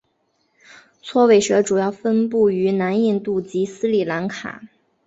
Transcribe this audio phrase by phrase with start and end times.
[1.03, 4.63] 锉尾蛇主要分布于南印度及斯里兰卡。